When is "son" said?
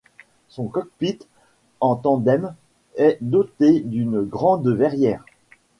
0.49-0.65